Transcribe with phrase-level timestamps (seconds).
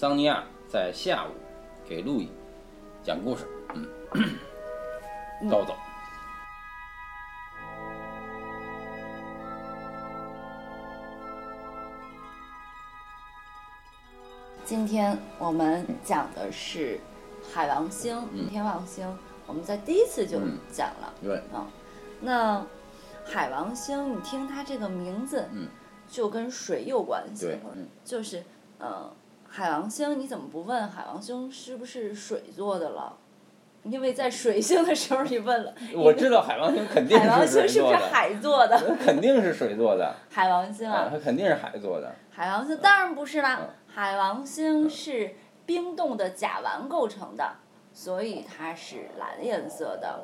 [0.00, 1.32] 桑尼亚在下午
[1.84, 2.30] 给路易
[3.02, 3.44] 讲故事。
[3.74, 3.84] 嗯，
[5.50, 5.74] 叨叨。
[14.64, 17.00] 今天我们讲的是
[17.52, 19.04] 海王星、嗯天王星，
[19.48, 21.12] 我们在第一次就嗯讲了。
[21.20, 21.66] 对，嗯
[22.20, 22.64] 那
[23.24, 25.66] 海王星，你听它这个名字，嗯
[26.08, 28.44] 就跟水有关系对，嗯就是
[28.78, 29.12] 呃，
[29.58, 33.12] 海王星，你怎么不问海王星是不是水做的了？
[33.82, 38.78] 因为在水星的时候你问了， 我知道海王星肯定海王星是不是，海做的？
[39.04, 42.14] 肯定是水做的， 海王星啊，啊，它肯定是海做的。
[42.30, 45.34] 海王星当然不是啦嗯，海王星是
[45.66, 47.56] 冰冻的甲烷构成的，
[47.92, 50.20] 所以它是蓝颜色的。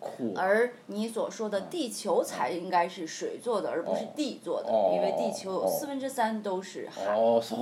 [0.00, 7.06] 酷，而你所说的地球才应该是水做的，而不是地做的，哦因为地球有哦四分之三都是海。
[7.14, 7.56] 哦，so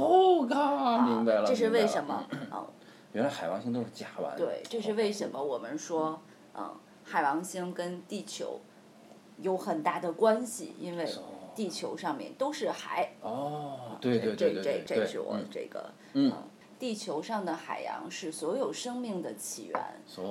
[0.47, 1.43] ga，明白了。
[1.43, 2.27] 啊这是为什么？
[2.53, 2.67] 嗯，
[3.13, 4.37] 原来海王星都是甲烷。
[4.37, 6.21] 对，这是为什么我们说，
[6.55, 8.61] 嗯，海王星跟地球
[9.39, 11.09] 有很大的关系，因为
[11.55, 13.13] 地球上面都是海。
[13.23, 16.33] 哦，对对对这对对这这是我嗯这个，嗯
[16.79, 19.83] 地球上的海洋是所有生命的起源。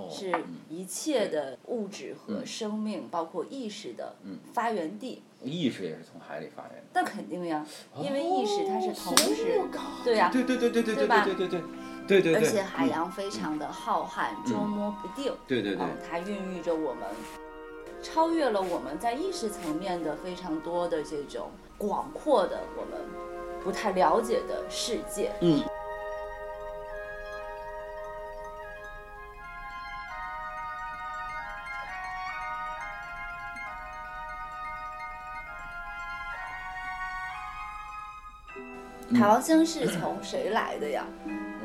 [0.09, 0.31] 是
[0.69, 4.15] 一切的物质和生命，包括意识的
[4.53, 5.21] 发源地。
[5.41, 6.83] 意识也是从海里发源的。
[6.93, 7.65] 那肯定呀，
[7.99, 9.61] 因为意识它是同时，
[10.03, 11.61] 对呀、对对对对对对吧对对对
[12.07, 12.35] 对对对。
[12.35, 15.33] 而且海洋非常的浩瀚，捉摸不定。
[15.47, 17.03] 对对对嗯，它孕育着我们，
[18.01, 22.99] 超越了我们在意识层面的非常多的这种广阔的我们
[23.63, 25.31] 不太了解的世界。
[25.41, 25.63] 嗯。
[39.25, 41.03] 海王星是从谁来的呀？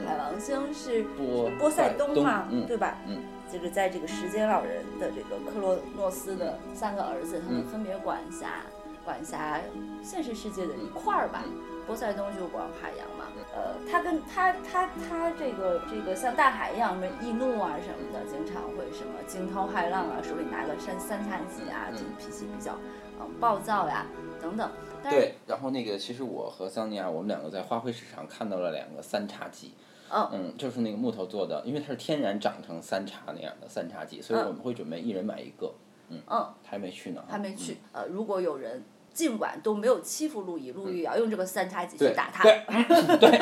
[0.06, 2.96] 海王星是波波塞冬嘛，嗯对吧？
[3.06, 3.18] 嗯
[3.52, 8.62] 就是在这个时间老人的这个克洛诺斯的三个儿子，他们分别管辖
[9.04, 9.60] 管辖
[10.02, 11.44] 现实世界的一块儿吧。
[11.86, 22.76] 波塞冬就管海洋嘛，呃，他跟他他他这个这个像大海一样，什么易怒啊什么的，经常会什么惊涛骇浪啊，手里拿个三三叉戟啊，就脾气比较
[23.20, 24.06] 嗯暴躁呀
[24.40, 24.70] 等等。
[25.02, 29.72] 但对，然后那个其实我和桑尼亚，我们两个在花卉市场看到了两个三叉戟。
[30.12, 35.72] 嗯嗯，就是那个木头做的，因为它是天然长成三叉那样的三叉戟，所以嗯我们会准备一人买一个。
[36.08, 37.76] 嗯，嗯，还没去呢，还没去。
[37.92, 38.82] 呃，如果有人
[39.12, 42.44] 尽管都没有欺负陆毅，陆毅也要用这个三叉戟去打他。
[42.44, 43.38] 对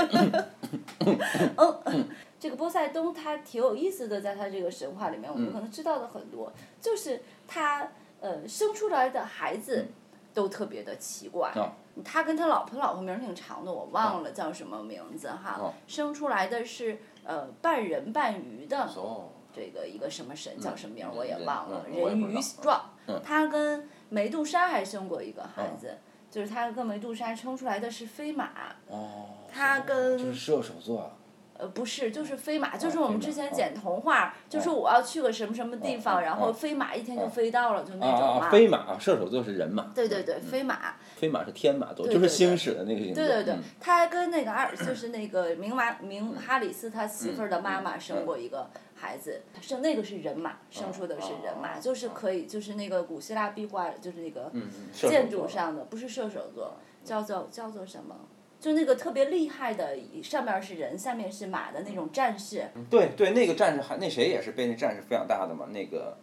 [1.56, 2.08] 嗯，
[2.38, 7.88] 这个波塞冬他挺有意思的，在他这个神话里面，我们可能知道的很多，就是他
[8.20, 9.86] 呃生出来的孩子
[10.34, 11.52] 都特别的奇怪。
[11.54, 11.70] 哦
[12.04, 15.56] 他跟他老婆，老婆名儿挺长的，我忘了叫什么名字哈。
[15.58, 18.84] 哦生出来的是呃半人半鱼的。
[18.94, 23.20] 哦，这个一个什么神叫什么名儿嗯我也忘了，嗯人鱼状嗯。
[23.24, 25.98] 他跟梅杜莎还生过一个孩子，
[26.30, 28.50] 就是他跟梅杜莎生出来的是飞马。
[28.88, 31.00] 哦，他跟就是射手座。
[31.00, 31.10] 啊，
[31.58, 38.46] 呃，不是，就是飞马，就是我们之前剪童话，就是我要去个什么什么地方，哦然后哦飞马一天就哦飞到了，就那种嘛。
[38.46, 38.50] 啊。
[38.50, 43.24] 飞马啊，射手座是人马，对对对，飞马，飞马是天马座，就是星矢的那个星座。
[43.24, 43.54] 对对对。
[43.54, 54.52] 嗯，他还跟那个阿尔，就是那个明马明哈里斯他媳妇儿的妈妈生过一个孩子，生那个是人马，生出的是人马，就是可以，就是那个古希腊壁画，就是那个
[54.92, 56.74] 建筑上的，不是射手座，
[57.04, 58.14] 叫做叫做什么？
[58.60, 66.16] 就那个特别厉害的，上面是人，下面是马的那种战士，对对，那个战士还那谁也是被那战士抚养大的嘛，那个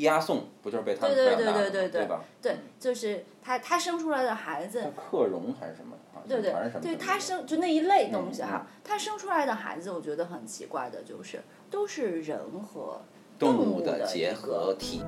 [0.00, 2.24] 伊阿宋不就是被他们对对抚养大的嘛对对对吧？
[2.40, 5.96] 对，就是他他生出来的孩子叫，克隆还是什么？
[6.28, 11.40] 对对对，他生就那一类东西嗯哈，他生出来的孩子，我觉得很奇怪的，就是
[11.70, 13.00] 都是人和
[13.38, 15.02] 动物物的结合体。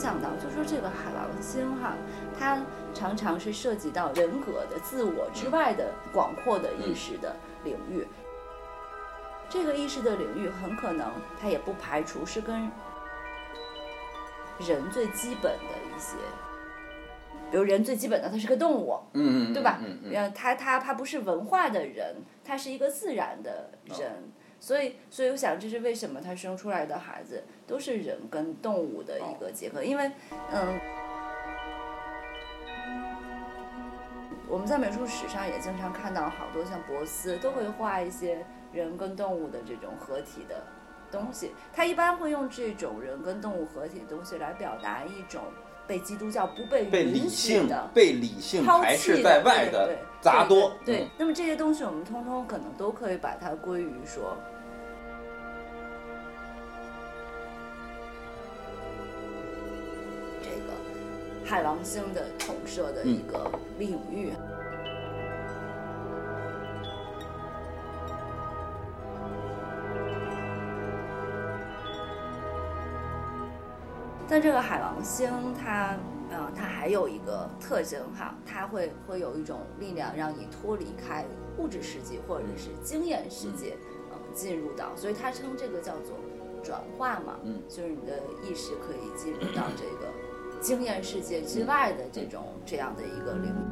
[0.00, 1.94] 想到，就说这个海王星哈，
[2.38, 2.58] 它
[2.94, 8.08] 常常是涉及到人格的自我之外的广阔的意识的领域。
[9.50, 12.70] 这个意识的领域很可能，它也不排除是跟
[14.58, 16.16] 人最基本的一些，
[17.50, 19.80] 比如人最基本的，它是个动物，嗯嗯，对吧？
[19.84, 20.14] 嗯嗯。
[20.14, 24.30] 呃，他他他不是文化的人，它是一个自然的人，
[24.60, 30.10] 所以所以我想这是为什么他生出来的孩子都是人跟动物的一个结合，因为
[30.52, 30.78] 嗯。
[34.52, 40.64] 我们在美术史上也经常看到好多像博斯都会画一些人跟动物的这种合体的
[41.08, 41.52] 东西。
[41.72, 45.44] 他一般会用这种人跟动物合体的东西来表达一种
[45.90, 47.90] 被基督教不被被理性的。
[47.92, 50.72] 被理性抛排斥弃在外对对杂多。
[50.84, 54.36] 对，对嗯那么这些东西我们通通可能都可以把它归于说，
[60.40, 60.72] 这个
[61.44, 64.32] 海王星的统摄的一个领域。
[74.30, 75.28] 但这个海王星
[75.60, 75.96] 它，
[76.30, 81.24] 呃，它还有一个特征哈，它会会有一种力量让你脱离开
[81.58, 83.76] 物质世界或者是经验世界，
[84.12, 86.16] 嗯、进入到，所以它称这个叫做
[86.62, 90.06] 转化嘛，嗯，就是你的意识可以进入到这个
[90.60, 93.69] 经验世界之外的这种这样的一个领域。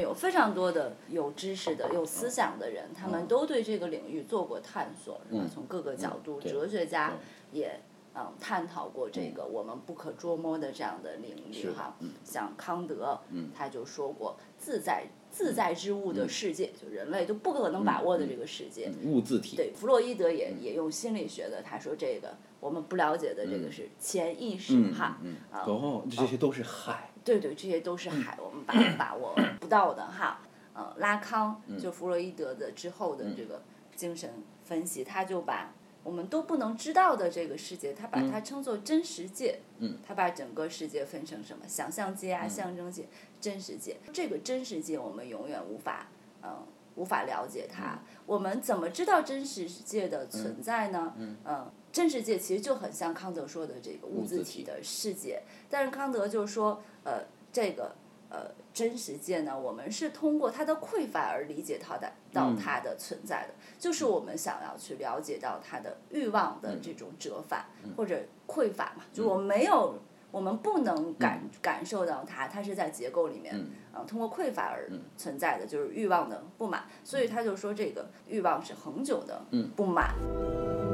[0.00, 5.42] 有非常多的有知识的、有思想的人，他们都对这个领域做过探索，是吧？
[5.44, 5.48] 嗯？
[5.48, 6.52] 从各个角度，对。
[6.52, 7.12] 哲学家
[7.52, 7.80] 也
[8.16, 12.10] 嗯探讨过这个我们不可捉摸的这样的领域哈嗯。
[12.24, 18.92] 像康德嗯，他就说过，自在自在之物的世界，就人类都不可能把握的这个世界。
[19.02, 19.56] 嗯物自体。
[19.56, 25.18] 对，弗洛伊德也也用心理学的，他说这个我们不了解的这个是潜意识嗯哈。
[25.22, 27.10] 嗯，啊哦，这些都是海。
[27.24, 30.40] 对对，这些都是海，我们把把握不到的哈。
[30.74, 33.62] 呃，拉康就弗洛伊德的之后的这个
[33.94, 34.30] 精神
[34.64, 35.72] 分析，他就把
[36.04, 39.58] 我们都不能知道的这个世界，他把它称作真实界。
[39.78, 43.08] 嗯，他把整个世界分成什么想象界啊、象征界、
[43.40, 43.96] 真实界。
[44.12, 46.06] 这个真实界我们永远无法，
[46.42, 46.64] 嗯、
[46.94, 47.98] 无法了解它。
[48.26, 51.14] 我们怎么知道真实界的存在呢？
[51.18, 57.94] 嗯，真实界其实就很像康德说的这个物物自体自体的世界，但是康德就说，呃，这个
[58.28, 62.56] 呃真实界呢，我们是通过它的匮乏而理解它的到嗯。
[62.56, 67.64] 它的存在的，就是我们想要去了解到它的欲望的这种折返、
[67.96, 69.94] 或者匮乏嘛，就我们没有。
[70.32, 73.70] 我们不能感、感受到它，它是在结构里面，嗯。
[73.92, 76.82] 呃，通过匮乏而存在的，就是欲望的不满。
[77.04, 79.70] 所以他就说，这个欲望是恒久的嗯。
[79.76, 80.12] 不满。
[80.16, 80.93] 就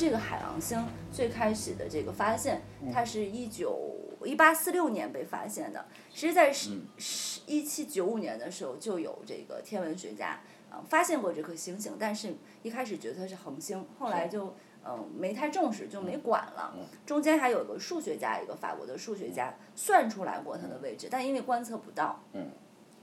[0.00, 0.82] 这个海王星
[1.12, 3.78] 最开始的这个发现，它是一九
[4.24, 5.84] 一八四六年被发现的。
[6.10, 14.54] 其实，在十十一七九五年的时候，就有这个天文学家啊、发现过这颗星星，但是一开始觉得它是恒星，后来就
[14.86, 16.74] 嗯、没太重视，就没管了。
[17.04, 22.18] 中间还有个数学家，一个法国的数学家算出来过它的位置，但因为观测不到，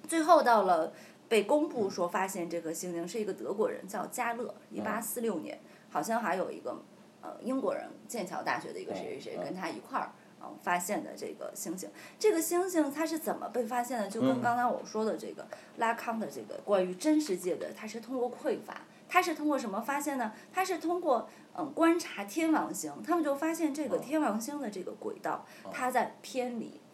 [0.07, 0.91] 最后到了
[1.29, 6.81] 被公布说发现这颗星星是一个德国人叫加勒，一八四六年，好像还有一个
[7.21, 10.11] 呃英国人剑桥大学的一个谁谁谁跟他一块儿。
[10.39, 11.89] 嗯，发现的这个星星，
[12.19, 14.07] 这个星星它是怎么被发现的？
[14.07, 15.43] 就跟刚才我说的这个
[15.77, 20.31] 拉康的这个关于真实界的，它是通过匮乏，它是通过什么发现呢？
[20.53, 26.86] 它是通过嗯观察天王星，他们就发现这个天王星的这个轨道，它在偏离，就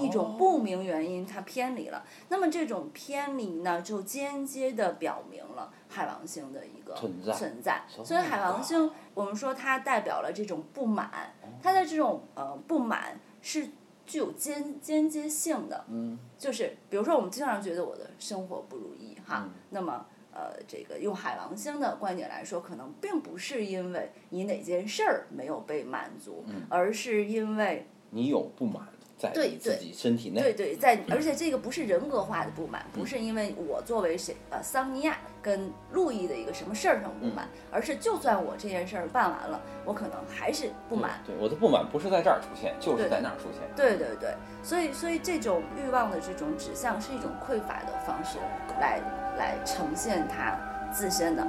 [0.00, 2.04] 一种不明原因它偏离了。
[2.28, 7.82] 那么这种偏离呢，就间接的表明了海王星的一个存在存在。
[8.04, 13.68] 所以海王星，我们说它代表了这种不满，它的这种呃不满是
[14.06, 15.84] 具有间间接性的。
[15.88, 20.04] 嗯就是比如说，我们经常觉得我的生活不如意哈，那么
[20.34, 28.88] 呃，这个用海王星的观点来说，可能并不是因为你哪件事儿没有被满足，而是因为你有不满
[29.32, 30.40] 在自己身体内。
[30.40, 41.20] 对对，在而且这个不是人格化的不满，不是因为我作为谁呃桑尼亚跟路易的一个什么事儿上不满，而是就算我这件事儿办完了，我可能还是不满。
[41.26, 43.60] 对，我的不满不是在这儿出现，就是在那儿出现。
[43.76, 48.38] 对对对，所以所以这种欲望的这种指向是一种匮乏的方式
[48.80, 49.00] 来
[49.38, 50.58] 来呈现它
[50.92, 51.46] 自身的。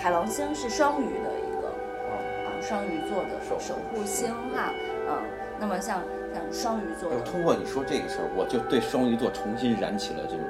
[0.00, 2.16] 海王星是双鱼的一个啊。
[2.62, 4.28] 双鱼座的守护星。
[4.54, 4.72] 哈，
[5.08, 5.22] 嗯，
[5.58, 6.02] 那么像
[6.34, 7.20] 像双鱼座的。
[7.20, 10.44] 通过你说这个事儿，我就对双鱼座重新燃起了这种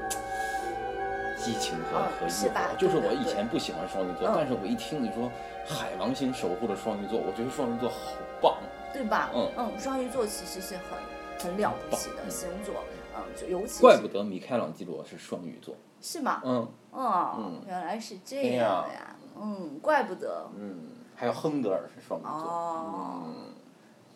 [1.37, 2.63] 激情和啊和是吧？
[2.63, 2.77] 欲望。
[2.79, 4.33] 就是我对对对以前不喜欢双鱼座，嗯。
[4.37, 5.31] 但是我一听你说
[5.67, 7.97] 海王星守护着双鱼座，我觉得双鱼座好
[8.41, 8.57] 棒。
[8.93, 9.31] 对吧？
[9.35, 9.51] 嗯。
[9.57, 12.75] 嗯双鱼座其实是很很了不起的星座，
[13.17, 15.75] 嗯，就尤其是怪不得米开朗基罗是双鱼座。
[16.01, 16.41] 是吗？
[16.45, 16.69] 嗯。
[16.91, 17.63] 哦，嗯。
[17.69, 20.47] 原来是这样呀，嗯，怪不得。
[20.57, 20.79] 嗯，
[21.17, 22.31] 还有亨德尔是双鱼座。
[22.33, 23.35] 哦嗯，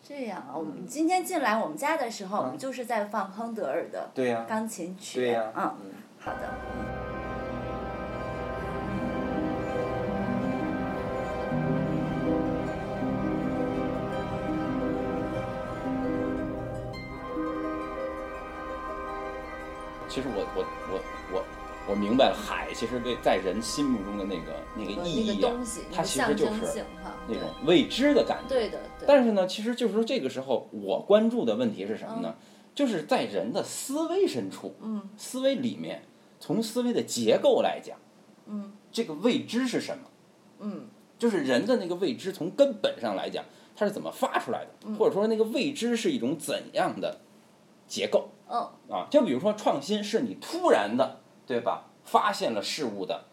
[0.03, 4.09] 这样啊，我们今天进来我们家的时候，我嗯们就是在放亨德尔的、
[4.47, 5.19] 钢琴曲。
[5.19, 7.04] 对呀、嗯，嗯好的。
[22.75, 25.51] 其实对在人心目中的那个那个呃意义啊
[25.91, 26.83] 它其实就是
[27.27, 28.49] 那种未知的感觉。
[28.49, 29.07] 对的，对。
[29.07, 32.35] 但是呢，其实就是说这个时候我关注的问题是什么呢？
[32.75, 36.03] 就是在人的思维深处，嗯思维里面，
[36.41, 37.97] 从思维的结构来讲，
[38.47, 40.03] 嗯这个未知是什么？
[40.59, 47.21] 嗯就是人的那个未知，从根本上来讲，它是怎么发出来的，嗯或者说那个未知是一种怎样的
[47.87, 49.07] 结构嗯啊？
[49.09, 51.87] 就比如说创新是你突然的，对吧？
[52.05, 53.25] 发现了事物的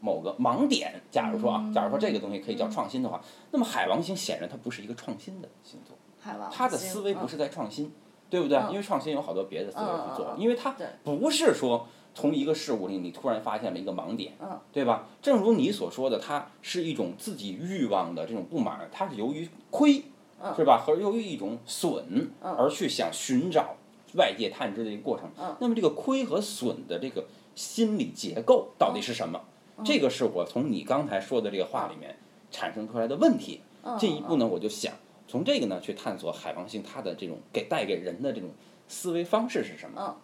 [0.00, 1.02] 某个盲点。
[1.10, 7.92] 假如说啊，嗯假如说这个东西可以叫创新的话，那么海王星显然它不是一个创新的星座，海王它的思维不是在创新，
[8.30, 8.56] 对不对？
[8.58, 15.06] 嗯因为创新有好多别的思维去做因为它不是说从一个事物里你突然发现了一个盲点，嗯对吧？
[15.22, 20.04] 正如你所说的，它是一种自己欲望的这种不满，它是由于亏，
[20.42, 20.82] 嗯是吧？
[20.84, 23.76] 和由于一种损嗯而去想寻找
[24.14, 25.30] 外界探知的一个过程。
[25.40, 27.24] 嗯那么这个亏和损的这个
[27.54, 29.40] 心理结构到底是什么？
[29.78, 32.16] 嗯这个是我从你刚才说的这个话里面
[32.50, 33.60] 产生出来的问题。
[33.82, 34.92] 嗯进一步呢，我就想
[35.26, 38.50] 从这个呢去探索海王星它的这种给带给人的这种
[38.86, 40.00] 思维方式是什么。
[40.00, 40.16] 嗯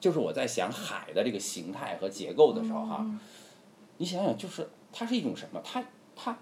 [0.00, 3.18] 就是我在想海的这个形态和结构的时候哈，嗯
[3.96, 5.60] 你想想，就是它是一种什么？
[5.64, 5.84] 它
[6.14, 6.38] 它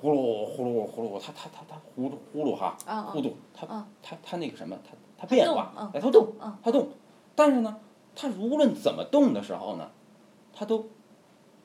[0.00, 6.88] 呼噜呼噜呼噜，它它它它呼噜呼噜哈，啊呼噜，它嗯它它那个什么，它它变化哎，它动嗯，它动，
[7.34, 7.78] 但是呢，
[8.14, 9.90] 它无论怎么动的时候呢，
[10.52, 10.88] 它都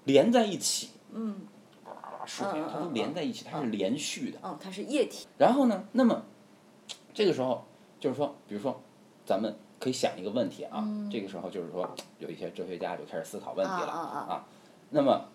[0.06, 1.42] 连在一起，嗯
[1.86, 4.40] 啊，水它都连在一起，它是连续的。
[4.44, 5.28] 嗯，它是液体。
[5.38, 6.24] 然后呢，那么
[7.14, 7.66] 这个时候
[8.00, 8.82] 就是说，比如说，
[9.26, 14.48] 咱们可以想一个问题啊，嗯这个时候就是说，有一些哲学家就开始思考问题了啊啊啊
[14.90, 15.26] 那么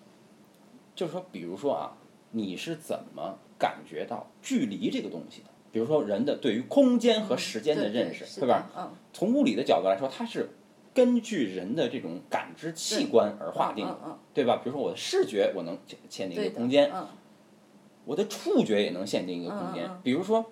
[0.94, 1.96] 就是说，比如说啊，
[2.32, 5.48] 你是怎么感觉到距离这个东西的？
[5.70, 8.70] 比如说人的对于空间和时间的认识，是对吧？
[8.76, 10.50] 嗯从物理的角度来说，它是
[10.94, 14.60] 根据人的这种感知器官而划定的，嗯嗯对吧？
[14.62, 17.06] 比如说我的视觉，我能限限定一个空间，嗯
[18.04, 19.90] 我的触觉也能限定一个空间。
[20.02, 20.44] 比如说，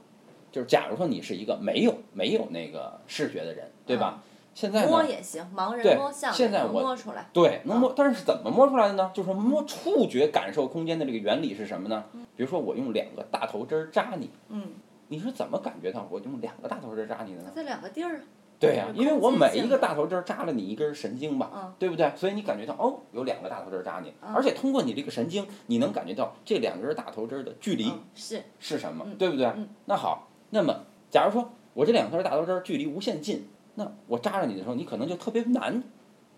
[0.50, 4.22] 就是假如说你是一个没有没有那个视觉的人，对吧？
[4.54, 7.28] 现在呢，摸也行，盲对人摸象现在我摸出来。
[7.32, 9.10] 对，能摸，但是怎么摸出来的呢？
[9.14, 12.04] 就是摸触觉感受空间的这个原理是什么呢？
[12.36, 14.72] 比如说我用两个大头针儿扎你，嗯，
[15.08, 17.50] 你是怎么感觉到我用两个大头针儿扎你的呢？
[17.54, 18.20] 在两个地儿啊。
[18.68, 22.10] 对呀、是因为我每一个大头针儿扎了你一根神经吧，嗯对不对？
[22.16, 27.88] 所以你感觉到哦，有两个大头针儿扎你，嗯而且通过你这个神经，你能感觉到这两根大头针儿的距离。
[27.88, 29.46] 嗯是是什么嗯，对不对？
[29.46, 35.82] 嗯那好，那么假如说我这两根大头针儿距离无限近，那我扎着你的时候，你可能就特别难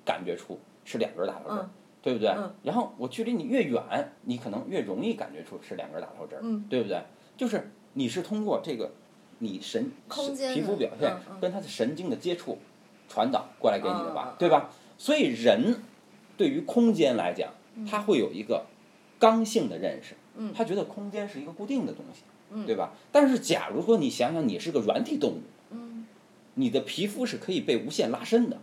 [0.04, 1.68] 感觉出是两根大头针
[2.02, 2.28] 对不对？
[2.30, 7.02] 嗯然后我距离你越远，你可能越容易感觉出是两根大头针对不对？
[7.36, 8.92] 就是你是通过这个
[9.44, 12.58] 你神空间的皮肤表现跟它的神经的接触
[13.08, 14.70] 传导过来给你的吧，对吧？
[14.98, 15.82] 所以人
[16.36, 17.52] 对于空间来讲，
[17.88, 18.64] 他会有一个
[19.18, 22.92] 刚性的认识，嗯他觉得空间是一个固定的东西，嗯对吧？
[23.12, 26.06] 但是假如说你想想，你是个软体动物，嗯
[26.54, 28.56] 你的皮肤是可以被无限拉伸的，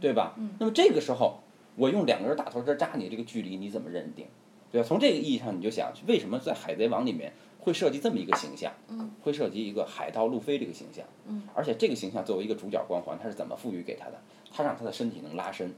[0.00, 0.34] 对吧？
[0.38, 1.40] 嗯那么这个时候，
[1.76, 4.26] 我用两根大头针扎你这个距离，你怎么认定？
[4.70, 4.86] 对吧？
[4.86, 8.72] 从这个意义上，你就想，为什么在《海贼王》里面会设计这么一个形象？
[8.88, 11.04] 嗯会设计一个海盗路飞这个形象。
[11.26, 14.18] 嗯而且这个形象作为一个主角光环，它是怎么赋予给他的？
[14.50, 15.74] 他让他的身体能拉伸，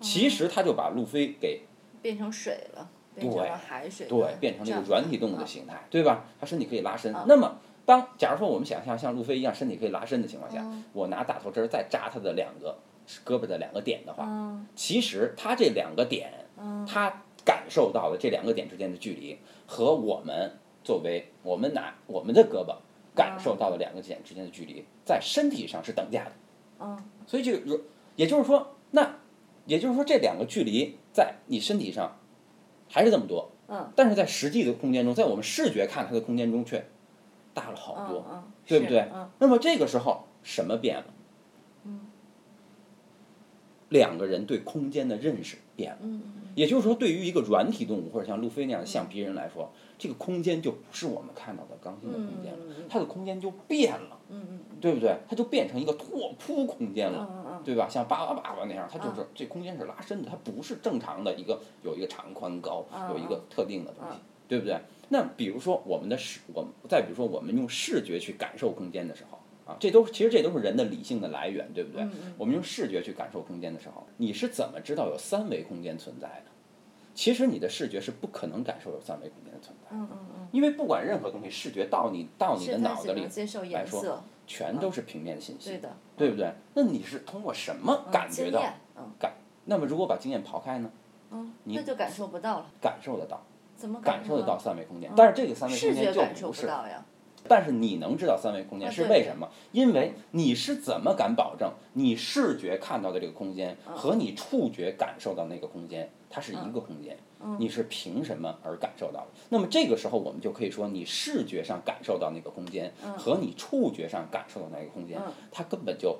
[0.00, 1.62] 其实他就把路飞给
[2.00, 6.24] 变成水了，变成对了海水的对，变成了一个软体动物的嗯形态，对吧？
[6.40, 7.24] 他身体可以拉伸嗯。
[7.28, 12.78] 那么，当假如说我们想象像路飞一样身体可以拉伸的情况下嗯，我拿大头针儿再扎他的两个
[13.26, 20.52] 胳膊的两个点的话，嗯其实他这两个点，嗯他感受到的这两个点之间的距离，和我们
[20.84, 22.76] 作为我们拿我们的胳膊
[23.16, 26.32] 感受到的两个点之间的距离，在身体上是等价的。
[26.80, 27.80] 嗯所以就有，
[28.16, 29.16] 也就是说，那
[29.64, 32.18] 也就是说，这两个距离在你身体上
[32.90, 36.86] 还是这么多，嗯但是在实际的空间中，在我们视觉看它的空间中却
[37.54, 41.06] 大了好多，嗯嗯，对不对嗯那么这个时候什么变了？
[41.84, 42.00] 嗯
[43.88, 45.98] 两个人对空间的认识变了。
[46.02, 46.22] 嗯
[46.54, 52.58] 也就是说，对于一个软体动物或者像路飞那样的橡皮人来说，这个空间就不是我们看到的刚性的空间了，
[52.88, 54.18] 它的空间就变了，
[54.80, 55.16] 对不对？
[55.28, 57.60] 它就变成一个拓扑空间了。
[57.64, 57.88] 对吧？
[57.88, 64.78] 像巴巴爸爸那样，它就是这空间是拉伸的，它不是正常的一个有一个长宽高，嗯有一个特定的东西，对不对？
[65.08, 72.06] 那比如说我们的视，我们再比如说我们用视觉去感受空间的时候啊，这都其实这都是人的理性的来源，对不对？
[72.36, 76.50] 我们用视觉去感受空间的时候，你是怎么知道有三维空间存在的？
[77.14, 83.26] 其实你的视觉是不可能感受有三维空间的存在，嗯嗯嗯，因为不管任何东西，视觉到你到你的脑子里
[83.72, 86.52] 来说，全都是平面信息，对的，对不对？
[86.74, 88.60] 那你是通过什么嗯感觉到？
[89.18, 89.32] 感？
[89.64, 90.90] 那么如果把经验刨开呢？
[91.30, 93.40] 嗯，你那就感受不到了，感受得到，
[93.76, 94.58] 怎么感受得到？
[94.58, 96.68] 三维空间，但是这个三维空视觉间就感受不是。
[97.48, 99.48] 但是你能知道三维空间是为什么？
[99.72, 107.16] 因为你是怎么敢保证你视觉看到的这个空间嗯和你触觉感受到那个空间，它是一个空间？
[107.16, 109.26] 嗯你是凭什么而感受到的？
[109.50, 116.18] 那么这个时候我们就可以说，你视觉上感受到那个空间和你触觉上感受到那个空间嗯，它根本就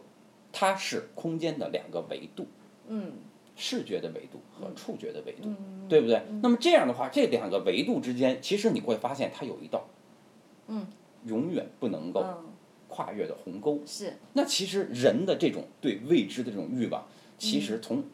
[0.53, 2.47] 它是空间的两个维度。
[2.89, 3.13] 嗯
[3.57, 6.21] 视觉的维度和触觉的维度，嗯对不对？
[6.43, 9.87] 那么这样的话，这两个维度之间，其实你会发现它有一道，
[10.67, 10.87] 嗯，
[11.25, 12.45] 永远不能够嗯，
[12.89, 13.81] 跨越的鸿沟。
[13.87, 17.07] 是，那其实人的这种对未知的这种欲望，
[17.39, 18.05] 其嗯实从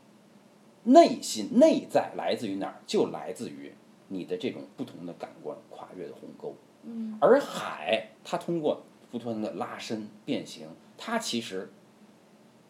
[0.85, 2.81] 内心内在来自于哪儿？
[2.87, 3.73] 就来自于
[4.09, 6.55] 你的这种不同的感官跨越的鸿沟。
[6.85, 11.71] 嗯，而海，它通过不断的拉伸变形，它其实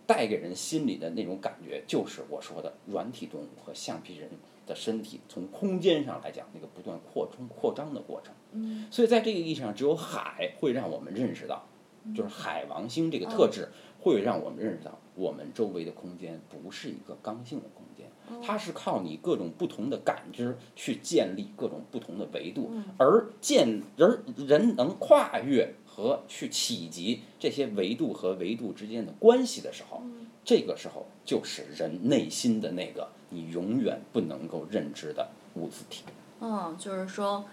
[0.07, 4.29] 带给人心里的那种感觉，就是我说的软体动物和橡皮人
[4.71, 8.33] 的身体从空间上来讲，那个不断扩充扩张的过程。
[8.53, 11.67] 嗯，所以在这个意义上，只有海会让我们认识到，
[12.15, 18.07] 就是海王星这个特质会让我们认识到，我们周围的空间不是一个刚性的空间，
[18.41, 30.03] 它是靠你各种不同的感知去建立各种不同的维度，而建而人能跨越和去企及这些维度和维度之间的关系的时候，
[30.45, 36.05] 这个时候就是人内心的那个你永远不能够认知的物质体。
[36.41, 37.45] 嗯，就是说，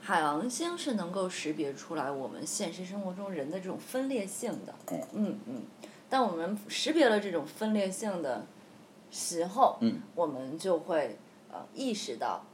[0.00, 4.74] 海王星是能够识别出来我们现实生活中人的这种分裂性的。
[4.90, 5.62] 嗯嗯嗯，
[6.10, 8.44] 当我们识别了这种分裂性的
[9.10, 11.16] 时候，嗯，我们就会
[11.50, 12.44] 呃意识到，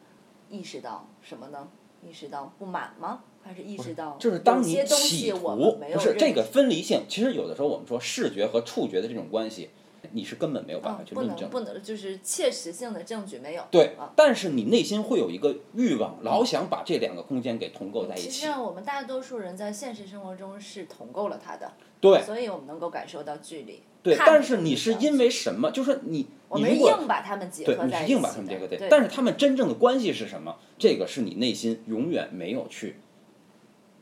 [0.49, 1.69] 意识到什么呢？
[2.07, 3.21] 意识到不满吗？
[3.45, 9.71] 还是意识到就是当你有些东企西我图们没有不是这个分离性，其实有的时候我们说视觉和触觉的这种关系，
[10.11, 11.41] 你是根本没有办法去论证。
[11.41, 13.63] 能不能就是切实性的证据没有。
[13.71, 18.25] 对啊，但是你内心会有一个欲望，老想把这两个空间给同构在一起。
[18.25, 23.83] 实际上，我们大多数人在现实生活中是同构了它的，对所以我们能够感受到距离。
[24.03, 25.71] 对，但是你是因为什么？
[25.71, 30.57] 就是你我们硬把它们结对，合在一起你是硬把它们结合在，对，但是他们真正的关系是什么？
[30.77, 32.97] 这个是你内心永远没有去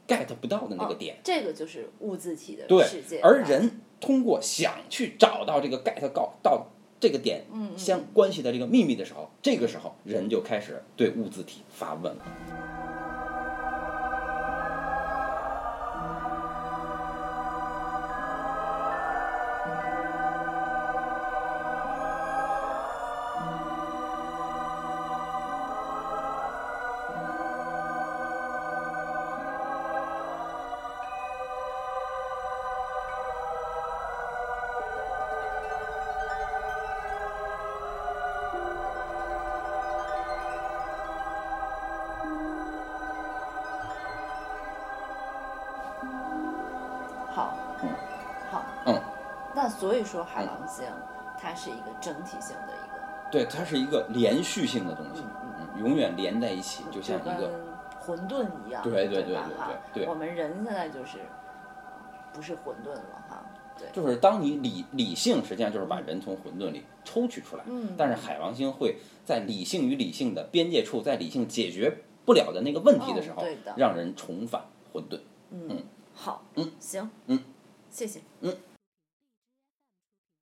[0.08, 1.18] get 不到的那个点。
[1.22, 3.18] 这个就是物自体的世界。
[3.18, 6.66] 啊而人通过想去找到这个 get 到到
[6.98, 7.44] 这个点
[7.76, 12.89] 相关系的这个秘密的时候，这个时候人就开始对物字体发问了。
[47.40, 47.88] 好，嗯。
[48.50, 49.00] 好，嗯，
[49.55, 50.85] 那所以说海王星
[51.40, 53.00] 它是一个整体性的一个，
[53.31, 57.48] 对，它是一个连续性的东西，嗯嗯，永远连在一起，就像一个
[58.00, 59.35] 混沌一样，对对对对
[59.92, 61.18] 对对我们人现在就是
[62.33, 63.40] 不是混沌了哈，
[63.79, 67.94] 对，就是当你理理性实际上就是把人从混沌里抽取出来，嗯。
[67.96, 73.44] 但是海王星会在理性与理性的边界处，在理性解决不了的那个问题的时候，
[73.76, 74.61] 让人重返
[74.92, 75.20] 混沌。
[76.20, 77.38] 嗯，好，嗯，行，嗯，
[77.90, 78.20] 谢谢。
[78.42, 78.56] 嗯。